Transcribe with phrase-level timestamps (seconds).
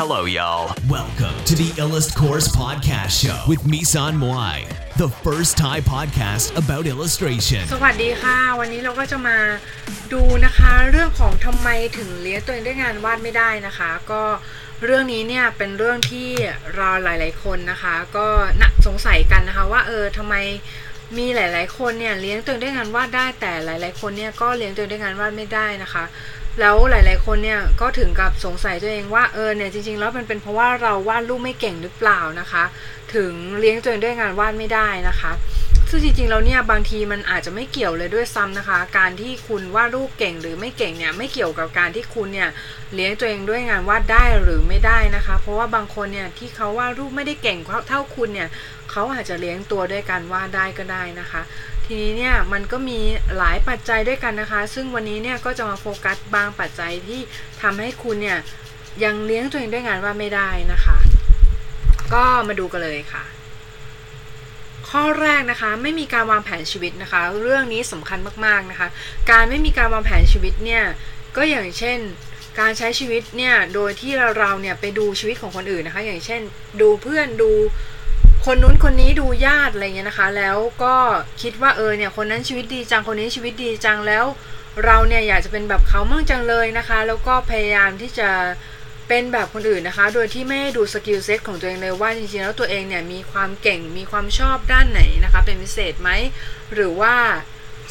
[0.00, 0.74] Hello, y'all.
[0.90, 6.84] Welcome to the Illust Course Podcast Show with Misan Moai, the first Thai podcast about
[6.94, 7.62] illustration.
[7.72, 9.38] สวัสดีค่ะ วันนี้เราก็จะมา
[10.12, 14.22] ดูนะคะเรื่องของทำไมถึงเลี้ยงตัวเองด้วยงานวาดไม่ได้นะคะ ก็
[14.84, 16.28] เรื่องนี้เนี่ยเป็นเรื่องที่
[16.76, 18.26] เราหลาย ๆ คนนะคะ ก็
[18.60, 20.34] น่ะสงสัยกันนะคะว่าเออทำไม
[21.18, 26.04] มีหลาย ๆ คนเนี่ยเลี้ยงตัวเองด้วยงานวาดได้แต่หลาย ๆ คนเนี่ยก็เลี้ยงตัวเองด้วยงานวาดไม่ได้นะคะ
[26.60, 32.64] แล้วหลาย ๆ คนเนี่ยก็ถึงกับสงสัยตัวเองว่าเออเนี่ยจริง ๆ แล้วมันเป็นเพราะว่าเราวาดรูปไม่เก่งหรือเปล่านะคะ
[33.14, 35.32] ถึงเลี้ยงตัวเองด้วยงานวาดไม่ได้นะคะ
[35.90, 42.50] ซึ่งจริงๆแล้วเนี่ยบางทีมันอาจจะไม่เกี่ยวเลยด้วยซ้ำนะคะ การที่คุณวาดรูปเก่งหรือไม่เก่งเนี่ยไม่เกี่ยวกับการที่คุณเนี่ย
[42.94, 48.48] เลี้ยงตัวเองด้วยงานวาดได้หรือไม่ได้นะคะ เพราะว่าบางคนเนี่ยที่เขาวาดรูปไม่ได้เก่งเท่าคุณเนี่ย
[48.90, 51.42] เขาอาจจะเลี้ยงตัวด้วยการวาดได้ก็ได้นะคะ
[51.84, 53.00] ทีนี้เนี่ยมันก็มี
[53.36, 57.20] หลายปัจจัยด้วยกันนะคะ ซึ่งวันนี้เนี่ยก็จะมาโฟกัสบางปัจจัยที่
[57.62, 58.38] ทำให้คุณเนี่ย
[59.04, 60.96] ยังเลี้ยงตัวเองด้วยงานวาดไม่ได้นะคะ
[62.14, 63.35] ก็มาดูกันเลยค่ะ
[64.90, 68.88] ข้อแรกนะคะไม่มีการวางแผนชีวิตนะคะ เรื่องนี้สำคัญมากๆนะคะ
[69.30, 70.82] การไม่มีการวางแผนชีวิตเนี่ย
[71.36, 71.98] ก็อย่างเช่น
[72.60, 76.40] การใช้ชีวิตเนี่ยโดยที่เราเราเนี่ยไปดูชีวิตของคนอื่นนะคะ อย่างเช่น
[76.80, 77.52] ดูเพื่อนดู
[78.44, 80.94] คนนู้นคนนี้ดูญาติอะไรเงี้ยนะคะ แล้วก็
[81.42, 84.24] คิดว่าเออเนี่ยคนนั้นชีวิตดีจังคนนี้ชีวิตดีจังแล้ว
[84.84, 88.30] เราเนี่ยอยากจะเป็นแบบเขามั่งจังเลยนะคะ แล้วก็พยายามที่จะ
[89.08, 96.10] เป็นแบบคนอื่นนะคะ โดยที่ไม่ดู skill set ของตัวเองเลยว่าจริงๆแล้วตัวเองเนี่ยมีความเก่งมีความชอบด้านไหนนะคะ เป็นพิเศษไหม
[96.74, 97.14] หรือว่า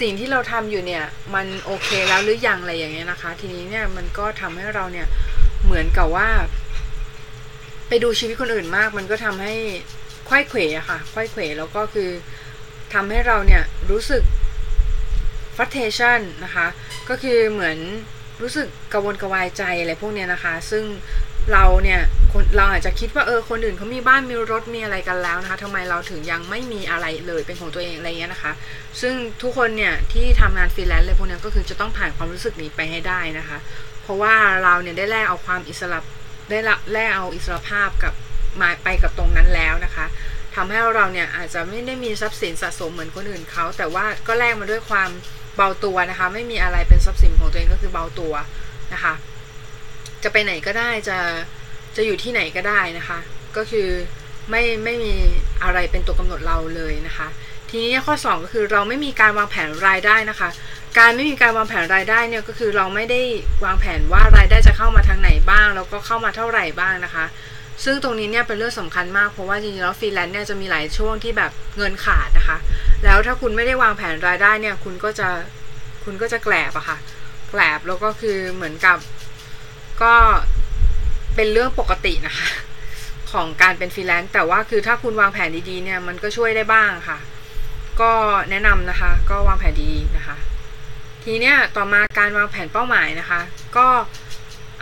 [0.00, 5.06] สิ่งที่เราทำอยู่เนี่ยมันโอเคแล้วหรือยังอะไรอย่างเงี้ยนะคะ ทีนี้เนี่ยมันก็ทำให้เราเนี่ย
[5.64, 6.28] เหมือนกับว่า
[7.88, 9.54] ไปดูชีวิตคนอื่นมาก มันก็ทำให้
[10.28, 12.10] ควยเขวอะค่ะควยเขวแล้วก็คือ
[12.94, 14.22] ทำให้เราเนี่ยรู้สึก
[15.56, 16.66] frustration นะคะ
[17.08, 17.78] ก็คือเหมือน
[18.42, 20.84] รู้สึกกระวนกระวายใจอะไรพวกเนี้ยนะคะ ซึ่ง
[21.52, 22.00] เราเนี่ย
[22.32, 28.52] คนเราอาจจะคิดว่าเออคนอื่นเขามีบ้านมีรถมีอะไรกันแล้วนะคะทำไมเราถึงยังไม่มีอะไรเลยเป็นของตัวเองอะไรเงี้ยนะคะ
[29.00, 33.58] ซึ่งทุกคนเนี่ยที่ทำงานฟรีแลนซ์อะไรพวกนี้ก็คือจะต้องผ่านความรู้สึกนี้ไปให้ได้นะคะ
[34.02, 34.34] เพราะว่า
[34.64, 35.98] เราเนี่ยได้แลกเอาความอิสระ
[36.50, 36.58] ได้
[36.92, 38.14] แลกเอาอิสระภาพกับ
[38.60, 40.06] มาไปกับตรงนั้นแล้วนะคะ
[40.54, 45.10] ทำให้เราเนี่ยอาจจะไม่ได้มีทรัพย์สินสะสมเหมือนคนอื่นเขาแต่ว่าก็แลกมาด้วยความ
[45.56, 48.34] เบาตัวนะคะ ไม่มีอะไรเป็นทรัพย์สินของตัวเองก็คือเบาตัว
[48.92, 49.14] นะคะ
[50.22, 51.18] จะไปไหนก็ได้จะ
[51.96, 53.18] จะอยู่ที่ไหนก็ได้นะคะ
[53.56, 53.88] ก็คือ
[54.50, 55.14] ไม่ไม่มี
[55.62, 57.28] อะไรเป็นตัวกำหนดเราเลยนะคะ
[57.70, 60.48] ทีนี้ข้อ 2 ก็คือเราไม่มีการวางแผนรายได้นะคะ
[60.98, 63.20] การไม่มีการวางแผนรายได้เนี่ยก็คือเราไม่ได้
[63.64, 67.24] วางแผนว่ารายได้จะเข้ามาทางไหนบ้าง แล้วก็เข้ามาเท่าไหร่บ้างนะคะ
[67.84, 72.58] ซึ่งตรงนี้เนี่ยเป็นเรื่องสำคัญมากเพราะว่าจริงๆแล้วฟรีแลนซ์เนี่ยจะมีหลายช่วงที่แบบเงินขาดนะคะ
[73.04, 75.28] แล้วถ้าคุณไม่ได้วางแผนรายได้เนี่ย คุณก็จะ
[76.04, 76.98] คุณก็จะแกลบอะค่ะ
[77.50, 78.98] แกลบแล้วก็คือเหมือนกับ
[80.02, 80.14] ก็
[81.34, 82.48] เป็นเรื่องปกตินะคะ
[83.32, 87.18] ของการเป็นฟรีแลนซ์แต่ว่าคือถ้าคุณวางแผนดีๆเนี่ยมันก็ช่วยได้บ้างค่ะ
[88.00, 88.12] ก็
[88.50, 90.36] แนะนำนะคะ ก็วางแผนดีๆนะคะ
[91.24, 93.40] ทีเนี้ยต่อมาการวางแผนเป้าหมายนะคะ
[93.76, 93.86] ก็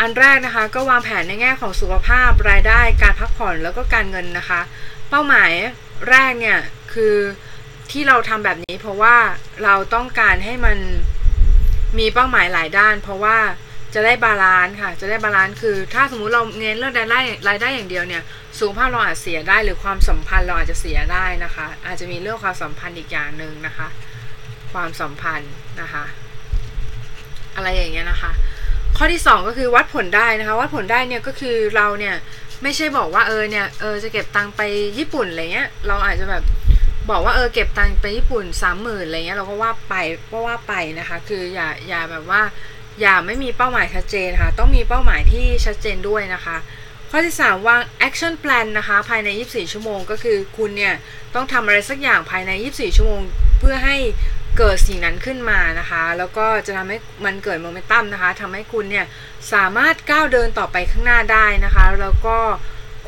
[0.00, 4.60] อันแรกนะคะก็วางแผนในแง่ของสุขภาพรายได้การพักผ่อนแล้วก็การเงินนะคะ
[5.10, 5.52] เป้าหมาย
[6.10, 6.58] แรกเนี่ย
[6.92, 7.14] คือ
[7.90, 9.16] ที่เราทำแบบนี้เพราะว่า
[9.64, 10.78] เราต้องการให้มัน
[11.98, 13.38] มีเป้าหมายหลายด้าน เพราะว่า
[13.94, 18.22] จะได้ balance ค่ะ จะได้ balance คือ ถ้าสมมุติเราเน้นเรื่องรายได้รายได้อย่างเดียวเนี่ย
[18.58, 23.88] สุขภาพเราอาจเสียได้หรือความสัมพันธ์เราอาจจะเสียได้นะคะ อาจจะมีเรื่องความสัมพันธ์อีกอย่างหนึ่งนะคะ
[24.72, 26.04] ความสัมพันธ์นะคะ
[27.56, 28.32] อะไรอย่างเงี้ยนะคะ
[28.96, 32.16] ข้อที่ 2 ก็คือวัดผลได้นะคะ วัดผลได้เนี่ยก็คือเราเนี่ย
[32.62, 34.60] ไม่ใช่บอกว่าเออเนี่ยเออจะเก็บตังไป
[34.98, 36.42] ญี่ปุ่นอะไรเงี้ยเราอาจจะแบบ
[37.10, 39.94] บอกว่าเออเก็บตังไปญี่ปุ่นสามหมื่นอะไรเงี้ยเราก็ว่าไป
[40.30, 42.42] ก็ว่าไปนะคะ คืออย่าอย่าแบบว่า
[43.00, 46.56] อย่าไม่มีเป้าหมายชัดเจนค่ะ ต้องมีเป้าหมายที่ชัดเจนด้วยนะคะ
[47.10, 50.94] ข้อที่ 3 วาง action plan นะคะ ภายใน 24 ชั่วโมง ก็คือคุณเนี่ย
[51.34, 53.20] ต้องทำอะไรสักอย่างภายใน 24 ชั่วโมง
[53.58, 53.96] เพื่อให้
[54.58, 59.06] เกิดสิ่งนั้นขึ้นมานะคะ แล้วก็จะทำให้มันเกิดโมเมนตัมนะคะทำให้คุณเนี่ย
[59.52, 62.38] สามารถก้าวเดินต่อไปข้างหน้าได้นะคะ แล้วก็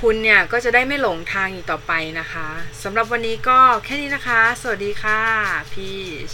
[0.00, 2.48] คุณเนี่ยก็จะได้ไม่หลงทางอีกต่อไปนะคะ
[2.82, 5.20] สำหรับวันนี้ก็แค่นี้นะคะ สวัสดีค่ะ
[5.72, 5.90] พี
[6.30, 6.32] ช